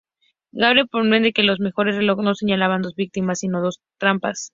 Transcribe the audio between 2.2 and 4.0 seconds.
no señalaban dos víctimas, sino dos